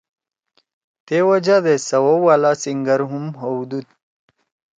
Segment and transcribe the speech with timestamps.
[1.05, 3.87] تے وجہ دے سوَؤ والا سینگر ہُم ہؤدُود۔